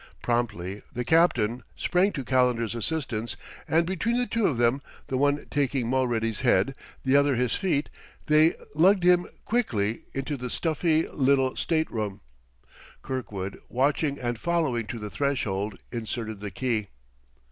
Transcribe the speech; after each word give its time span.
Promptly 0.23 0.81
the 0.91 1.05
captain, 1.05 1.61
sprang 1.75 2.11
to 2.13 2.23
Calendar's 2.23 2.73
assistance; 2.73 3.35
and 3.67 3.85
between 3.85 4.17
the 4.17 4.25
two 4.25 4.47
of 4.47 4.57
them, 4.57 4.81
the 5.09 5.15
one 5.15 5.45
taking 5.51 5.87
Mulready's 5.87 6.39
head, 6.41 6.73
the 7.05 7.15
other 7.15 7.35
his 7.35 7.53
feet, 7.53 7.87
they 8.25 8.55
lugged 8.73 9.03
him 9.03 9.27
quickly 9.45 10.05
into 10.15 10.37
the 10.37 10.49
stuffy 10.49 11.07
little 11.07 11.55
state 11.55 11.91
room. 11.91 12.21
Kirkwood, 13.03 13.59
watching 13.69 14.19
and 14.19 14.39
following 14.39 14.87
to 14.87 14.97
the 14.97 15.11
threshold, 15.11 15.77
inserted 15.91 16.39
the 16.39 16.49
key. 16.49 16.87